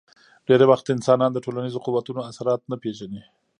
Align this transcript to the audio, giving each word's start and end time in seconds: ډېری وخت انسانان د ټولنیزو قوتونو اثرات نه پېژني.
ډېری 0.47 0.65
وخت 0.71 0.85
انسانان 0.95 1.31
د 1.33 1.37
ټولنیزو 1.45 1.83
قوتونو 1.85 2.21
اثرات 2.29 2.61
نه 2.71 2.75
پېژني. 2.83 3.21